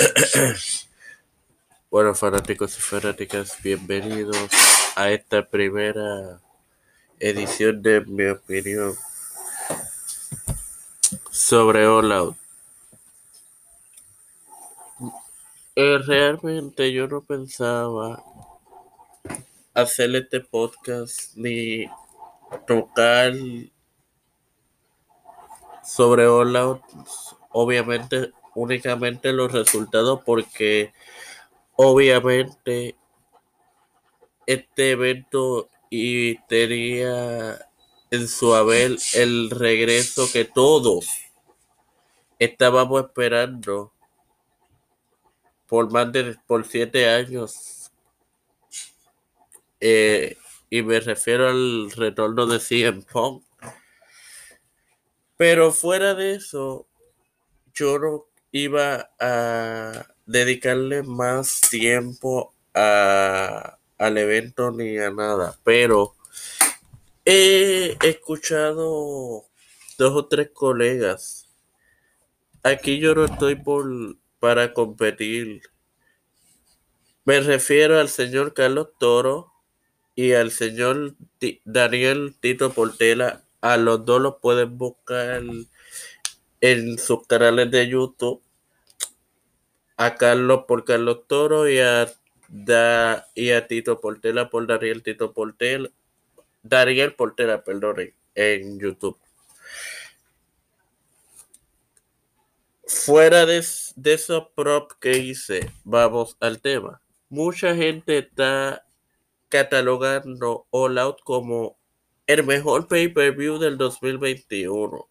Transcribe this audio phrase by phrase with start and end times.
[1.90, 4.48] Bueno, fanáticos y fanáticas, bienvenidos
[4.94, 6.40] a esta primera
[7.18, 8.94] edición de mi opinión
[11.30, 12.36] sobre All Out.
[15.74, 18.22] Eh, realmente yo no pensaba
[19.74, 21.86] hacer este podcast ni
[22.66, 23.32] tocar
[25.82, 26.82] sobre All Out,
[27.50, 30.92] obviamente únicamente los resultados porque
[31.76, 32.94] obviamente
[34.46, 37.58] este evento y tenía
[38.10, 41.06] en su haber el regreso que todos
[42.38, 43.92] estábamos esperando
[45.66, 47.90] por más de por siete años.
[49.78, 50.36] Eh,
[50.68, 53.44] y me refiero al retorno de CM Punk.
[55.36, 56.86] Pero fuera de eso
[57.72, 66.14] yo no iba a dedicarle más tiempo a, al evento ni a nada, pero
[67.24, 69.44] he escuchado
[69.98, 71.48] dos o tres colegas.
[72.62, 75.62] Aquí yo no estoy por para competir.
[77.24, 79.52] Me refiero al señor Carlos Toro
[80.14, 81.14] y al señor
[81.64, 83.44] Daniel Tito Portela.
[83.60, 85.42] A los dos los pueden buscar
[86.62, 88.42] en sus canales de YouTube
[90.00, 92.10] a Carlos por Carlos Toro y a,
[92.48, 95.90] da, y a Tito Portela por Dariel Tito Portela.
[96.62, 99.18] Dariel Portela, perdón, en YouTube.
[102.86, 103.62] Fuera de,
[103.96, 107.02] de props que hice, vamos al tema.
[107.28, 108.86] Mucha gente está
[109.50, 111.76] catalogando All Out como
[112.26, 115.06] el mejor pay-per-view del 2021.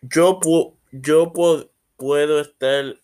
[0.00, 0.40] Yo,
[0.92, 3.00] yo puedo estar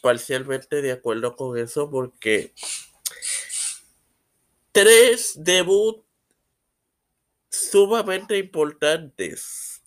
[0.00, 2.54] parcialmente de acuerdo con eso porque
[4.72, 6.04] tres debuts
[7.50, 9.82] sumamente importantes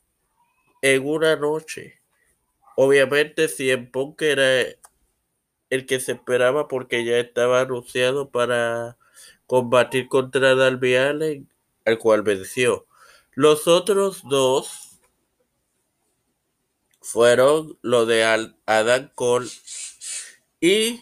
[0.82, 2.02] en una noche.
[2.78, 4.68] Obviamente, si en Punk era
[5.70, 8.98] el que se esperaba porque ya estaba anunciado para
[9.48, 11.50] combatir contra Darby Allen,
[11.86, 12.86] al cual venció.
[13.34, 14.85] Los otros dos
[17.16, 18.26] fueron lo de
[18.66, 19.48] Adam Cole
[20.60, 21.00] y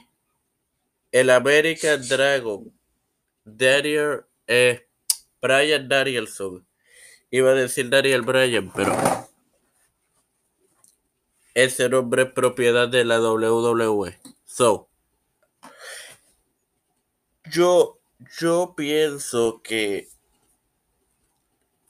[1.12, 2.72] el American Dragon,
[3.44, 4.88] Daniel, eh,
[5.42, 6.68] Brian Danielson.
[7.32, 8.96] Iba a decir Daniel Bryan, pero
[11.56, 14.16] ese nombre es propiedad de la WWE.
[14.46, 14.88] So,
[17.50, 18.00] yo,
[18.40, 20.10] yo pienso que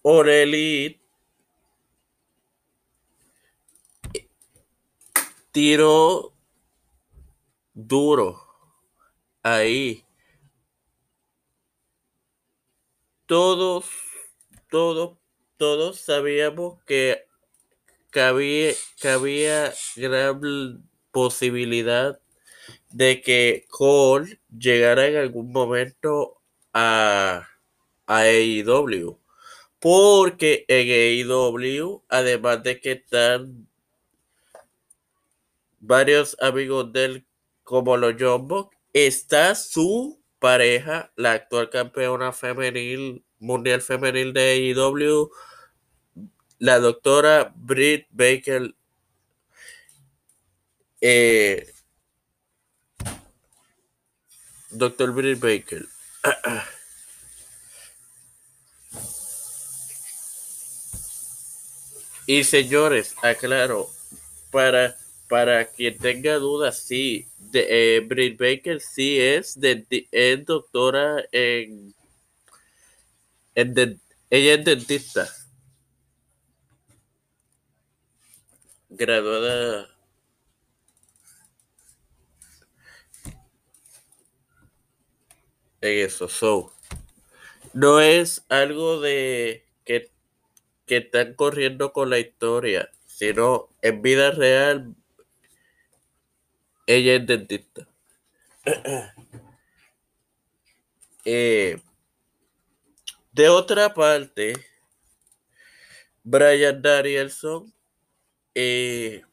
[0.02, 1.03] Orelite
[5.54, 6.34] tiro
[7.76, 8.42] duro
[9.44, 10.04] ahí.
[13.28, 13.86] Todos,
[14.70, 15.18] todos,
[15.58, 17.26] todos sabíamos que
[18.10, 22.20] cabía, había gran posibilidad
[22.90, 26.42] de que Cole llegara en algún momento
[26.74, 27.48] a,
[28.08, 29.20] a AEW.
[29.80, 30.90] Porque en
[31.30, 33.68] AEW, además de que están
[35.84, 37.28] varios amigos de él,
[37.64, 45.30] como los Jumbo, está su pareja, la actual campeona femenil, mundial femenil de AEW,
[46.60, 48.74] la doctora Britt Baker.
[51.02, 51.70] Eh,
[54.70, 55.86] doctor Britt Baker.
[62.26, 63.90] y señores, aclaro,
[64.50, 64.96] para
[65.34, 69.58] para quien tenga dudas, sí, de, eh, Britt Baker sí es,
[70.12, 71.96] es doctora en,
[73.56, 74.00] en
[74.30, 75.28] ella es dentista.
[78.90, 79.90] Graduada
[85.82, 86.72] en eso, so.
[87.74, 90.12] No es algo de que,
[90.86, 94.96] que están corriendo con la historia, sino en vida real
[96.88, 97.88] ella es dentista.
[101.26, 101.80] Eh,
[103.32, 104.56] de otra parte,
[106.22, 107.74] Brian Danielson
[108.54, 109.24] eh,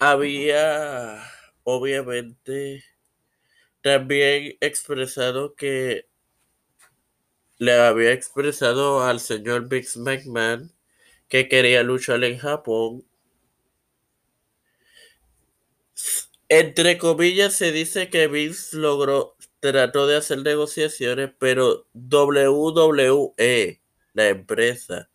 [0.00, 1.22] había
[1.62, 2.84] obviamente
[3.80, 6.06] también expresado que
[7.58, 10.72] le había expresado al señor Bix McMahon
[11.28, 13.04] que quería luchar en Japón.
[16.54, 23.80] Entre comillas se dice que Vince logró, trató de hacer negociaciones, pero WWE,
[24.12, 25.08] la empresa,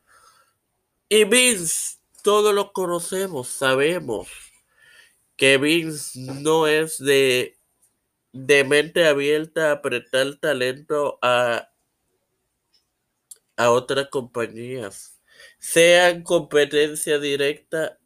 [1.07, 4.27] y Vince, todos lo conocemos, sabemos
[5.35, 7.59] que Vince no es de,
[8.33, 11.69] de mente abierta a apretar talento a,
[13.57, 15.21] a otras compañías,
[15.59, 17.99] sean competencia directa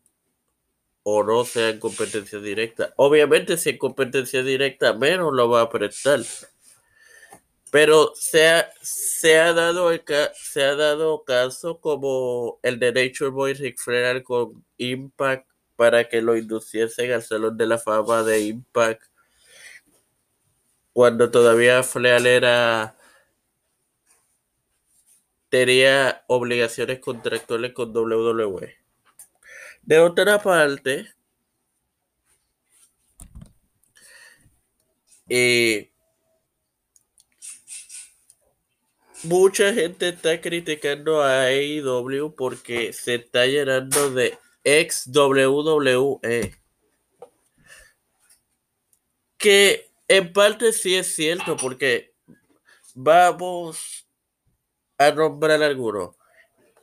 [1.04, 2.94] o no sean competencia directa.
[2.98, 6.22] Obviamente, si es competencia directa, menos lo va a prestar.
[7.72, 9.90] Pero se ha, se ha, dado,
[10.36, 16.22] se ha dado caso como el de Nature Boy Rick Flair con Impact para que
[16.22, 19.04] lo induciesen al Salón de la Fama de Impact
[20.94, 22.96] cuando todavía Flair era
[25.50, 28.81] tenía obligaciones contractuales con WWE.
[29.84, 31.14] De otra parte,
[35.28, 35.92] eh,
[39.24, 46.56] mucha gente está criticando a AEW porque se está llenando de ex WWE.
[49.38, 52.14] Que en parte sí es cierto, porque
[52.94, 54.08] vamos
[54.98, 56.16] a nombrar algunos.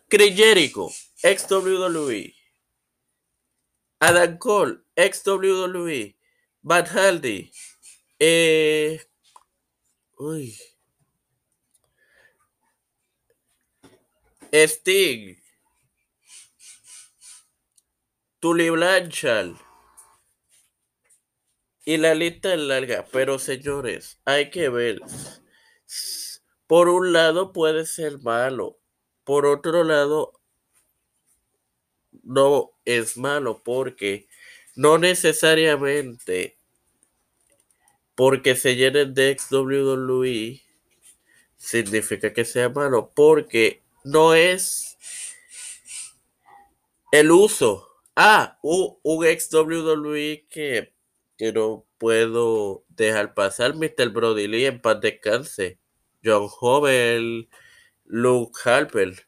[0.09, 0.35] Chris
[1.23, 2.38] ex WWE.
[4.01, 6.17] Adam Cole, ex WWE.
[6.63, 7.51] Matt Hardy.
[8.21, 9.01] Eh,
[10.19, 10.55] uy.
[14.53, 15.37] Sting.
[18.41, 19.57] Tully Blanchard.
[21.85, 25.01] Y la lista es larga, pero señores, hay que ver.
[26.67, 28.79] Por un lado puede ser malo,
[29.25, 30.38] por otro lado
[32.29, 34.29] no es malo porque
[34.77, 36.59] no necesariamente
[38.15, 40.61] porque se llenen de ex WWE
[41.57, 44.97] significa que sea malo, porque no es
[47.13, 47.89] el uso.
[48.17, 50.93] Ah, un, ex WWE que,
[51.37, 54.09] que no puedo dejar pasar, Mr.
[54.09, 55.79] Brody Lee en paz descanse.
[56.25, 57.49] John Hovel,
[58.05, 59.25] Luke Harper.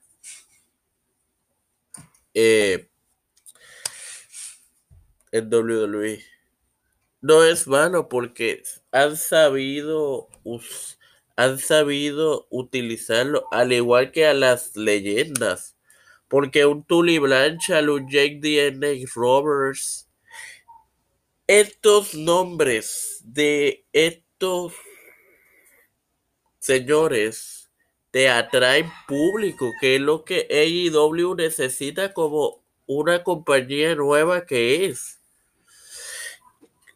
[2.34, 2.89] Eh,
[5.32, 6.22] en WWE.
[7.20, 8.62] No es malo porque
[8.92, 10.28] han sabido
[11.36, 15.76] han sabido utilizarlo al igual que a las leyendas.
[16.28, 20.08] Porque un Tully Blanchard, un Jake DNA Roberts,
[21.46, 24.74] estos nombres de estos
[26.58, 27.70] señores
[28.10, 35.19] te atraen público, que es lo que AEW necesita como una compañía nueva que es.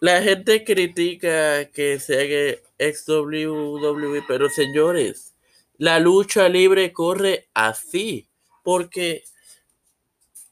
[0.00, 5.35] La gente critica que se haga ex WWE, pero señores,
[5.79, 8.29] la lucha libre corre así,
[8.62, 9.25] porque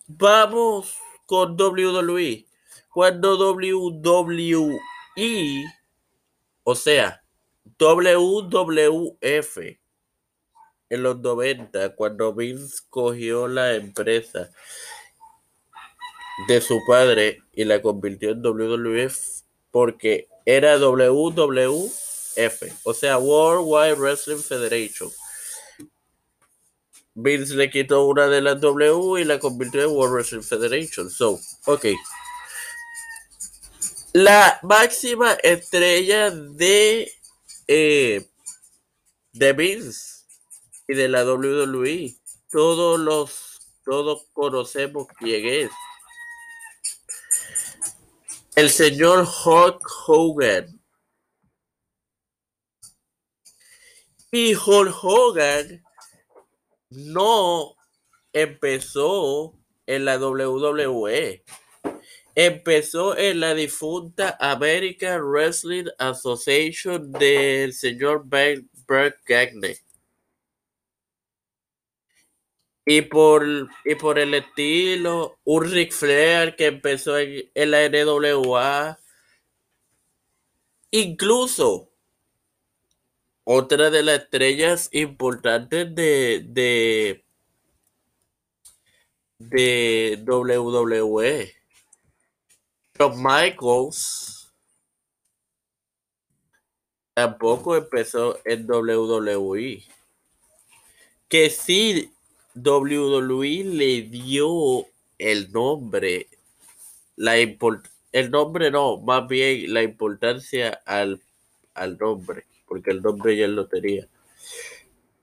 [0.07, 0.97] vamos
[1.27, 2.47] con WWE.
[2.89, 4.79] Cuando WWE,
[6.65, 7.23] o sea,
[7.79, 9.59] WWF,
[10.91, 14.51] en los 90, cuando Vince cogió la empresa
[16.49, 21.93] de su padre y la convirtió en WWF porque era WWF,
[22.85, 25.11] o sea, World Wide Wrestling Federation.
[27.15, 31.11] Vince le quitó una de las W y la convirtió en World Wrestling Federation.
[31.11, 31.87] So, ok.
[34.15, 37.11] La máxima estrella de,
[37.69, 38.27] eh,
[39.33, 40.25] de Vince
[40.89, 42.15] y de la WWE.
[42.51, 45.71] Todos los, todos conocemos quién es
[48.55, 50.81] el señor Hulk Hogan.
[54.31, 55.83] Y Hulk Hogan
[56.91, 57.75] no
[58.33, 61.45] empezó en la WWE.
[62.35, 69.77] Empezó en la difunta American Wrestling Association del señor Bert Gagne.
[72.85, 73.47] Y por,
[73.85, 78.99] y por el estilo, un Ric Flair que empezó en, la NWA.
[80.91, 81.91] Incluso
[83.45, 87.25] otra de las estrellas importantes de, de,
[89.39, 91.55] de WWE.
[92.99, 94.53] Shawn Michaels
[97.15, 99.85] tampoco empezó en WWE.
[101.29, 102.12] Que sí
[102.55, 104.87] WWE le dio
[105.19, 106.29] el nombre,
[107.17, 111.21] la el nombre no, más bien la importancia al,
[111.75, 114.07] al nombre, porque el nombre ya lo tenía.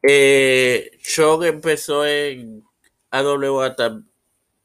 [0.01, 2.63] Eh, Sean empezó en
[3.11, 3.75] AWA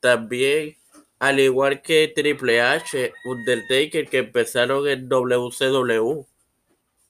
[0.00, 0.76] también,
[1.18, 6.24] al igual que Triple H, Undertaker, que empezaron en WCW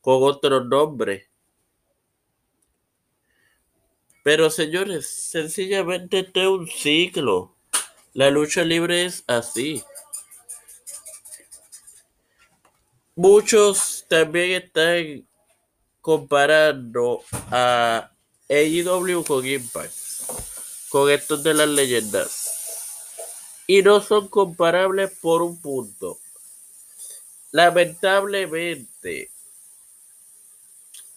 [0.01, 1.29] con otro nombre.
[4.25, 7.55] Pero señores, sencillamente este es un ciclo.
[8.15, 9.85] La lucha libre es así.
[13.15, 15.29] Muchos también están
[16.01, 18.11] comparando a
[18.49, 19.93] AEW con Impact,
[20.89, 22.51] con estos de las leyendas.
[23.67, 26.19] Y no son comparables por un punto.
[27.53, 29.34] Lamentablemente,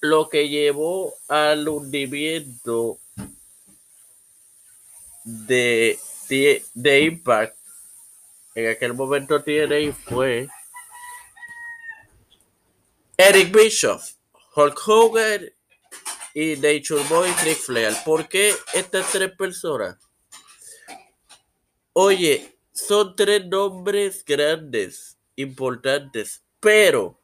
[0.09, 2.99] lo que llevó al hundimiento
[5.23, 5.99] de,
[6.29, 7.57] de, Impact
[8.55, 10.47] en aquel momento TNA fue
[13.17, 14.13] Eric Bischoff,
[14.55, 15.49] Hulk Hogan
[16.33, 17.93] y Nature Boy Rick Flair.
[18.05, 19.97] ¿Por qué estas tres personas?
[21.93, 27.19] Oye, son tres nombres grandes, importantes, pero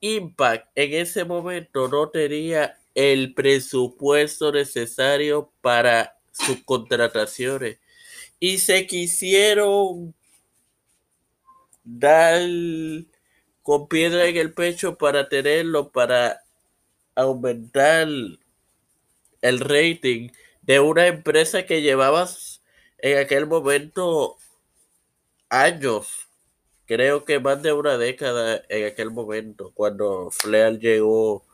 [0.00, 7.78] Impact en ese momento no tenía el presupuesto necesario para sus contrataciones.
[8.40, 10.14] Y se quisieron
[11.84, 12.40] dar
[13.62, 16.42] con piedra en el pecho para tenerlo, para
[17.14, 18.08] aumentar
[19.42, 20.30] el rating
[20.62, 22.28] de una empresa que llevaba
[22.98, 24.36] en aquel momento
[25.48, 26.27] años
[26.88, 31.44] creo que más de una década en aquel momento, cuando Flair llegó,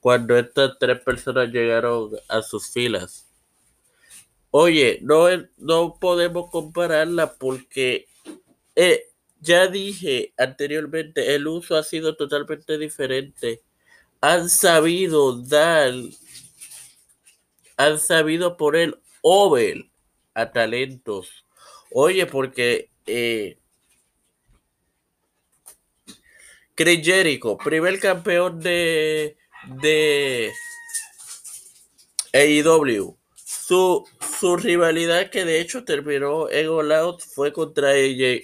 [0.00, 3.26] cuando estas tres personas llegaron a sus filas.
[4.52, 5.26] Oye, no,
[5.58, 8.06] no podemos compararla porque
[8.76, 9.08] eh,
[9.40, 13.62] ya dije anteriormente, el uso ha sido totalmente diferente.
[14.20, 15.92] Han sabido dar,
[17.76, 19.84] han sabido poner over
[20.32, 21.44] a talentos.
[21.90, 23.58] Oye, porque eh,
[26.76, 29.38] Chris Jericho, primer campeón de,
[29.80, 30.52] de
[32.34, 33.16] AEW.
[33.34, 34.06] Su,
[34.38, 38.42] su rivalidad que de hecho terminó en All Out fue contra AJ,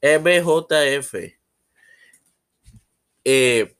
[0.00, 1.14] MJF.
[3.24, 3.74] Eh,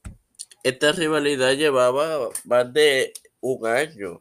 [0.63, 4.19] esta rivalidad llevaba más de un año.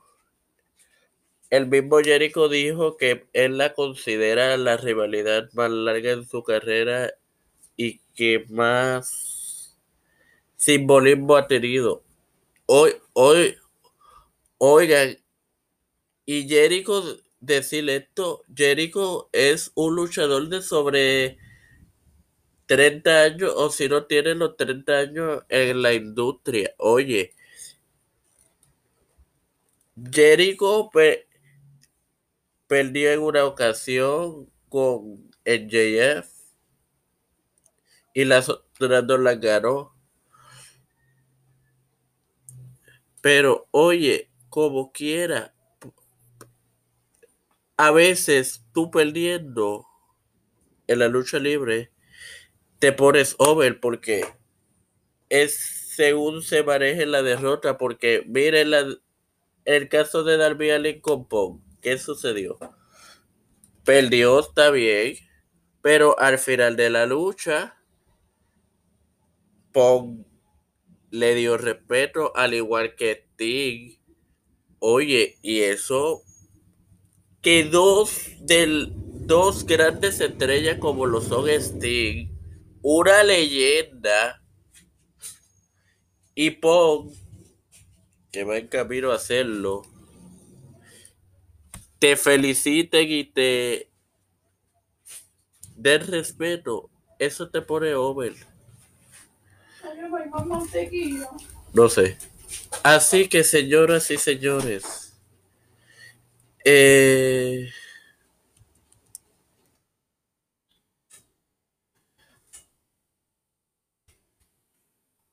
[1.51, 7.13] El mismo Jericho dijo que él la considera la rivalidad más larga en su carrera
[7.77, 9.77] y que más
[10.57, 12.03] simbolismo ha tenido.
[12.67, 13.57] Hoy, hoy,
[14.59, 15.19] oigan,
[16.27, 21.39] y Jericho, decirle esto, Jericho es un luchador de sobre
[22.67, 26.75] 30 años, o si no tiene los 30 años en la industria.
[26.79, 27.35] Oye,
[30.11, 30.91] Jericho
[32.67, 36.34] perdió en una ocasión con el JF
[38.15, 39.93] y las otras dos las ganó.
[43.21, 45.55] Pero oye, como quiera,
[47.77, 49.87] a veces tú perdiendo
[50.87, 51.91] en la lucha libre,
[52.79, 54.25] te pones over porque
[55.29, 55.57] es
[55.95, 57.79] según se maneje la derrota.
[57.79, 58.73] Porque miren
[59.65, 61.61] el caso de Darby Allin con Pong.
[61.81, 62.59] ¿Qué sucedió?
[63.85, 65.17] Perdió, está bien,
[65.83, 67.77] pero al final de la lucha
[69.75, 70.25] Pong
[71.11, 73.99] le dio respeto al igual que Sting.
[74.79, 76.23] Oye, y eso
[77.43, 78.93] que dos del
[79.27, 82.29] dos grandes estrellas como lo son Sting,
[82.83, 84.43] una leyenda
[86.35, 87.13] y Pong
[88.31, 89.83] que va en camino a hacerlo,
[91.99, 93.91] te feliciten y te
[95.77, 98.54] den respeto, eso te pone over.
[101.73, 102.17] No sé.
[102.83, 105.17] Así que, señoras y señores,
[106.65, 107.69] eh,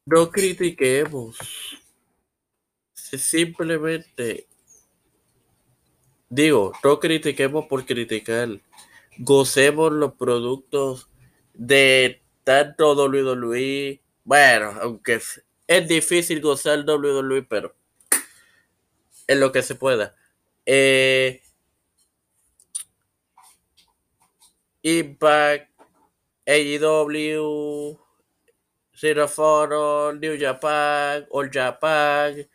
[0.06, 1.38] no critiquemos.
[2.94, 4.48] Simplemente
[6.32, 8.50] digo, no critiquemos por criticar.
[9.20, 11.10] Gocemos los productos
[11.53, 15.16] de tanto WWE bueno, aunque
[15.68, 17.75] es, difícil gozar WWE, pero
[19.28, 20.16] en lo que se pueda.
[20.66, 21.42] Eh,
[24.84, 25.70] Impact,
[26.46, 28.00] AEW,
[28.94, 32.48] Zero Foro, New Japan, All Japan,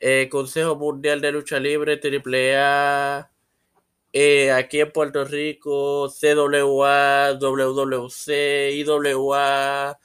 [0.00, 3.30] eh, Consejo Mundial de Lucha Libre, AAA,
[4.12, 9.98] eh, aquí en Puerto Rico, CWA, WWC, IWA,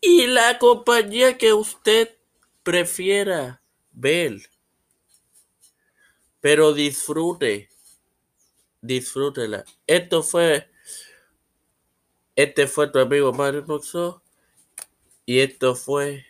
[0.00, 2.16] y la compañía que usted
[2.62, 4.40] prefiera ver.
[6.40, 7.68] Pero disfrute,
[8.80, 9.64] disfrútela.
[9.86, 10.70] Esto fue,
[12.34, 14.22] este fue tu amigo Mario Moxo
[15.26, 16.24] y esto fue,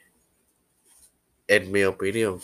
[1.47, 2.41] en mi opinión,